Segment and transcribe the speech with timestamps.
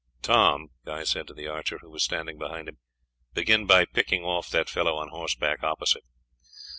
[0.23, 2.79] "Tom," Guy said to the archer, who was standing behind him.
[3.35, 6.01] "Begin by picking off that fellow on horseback opposite."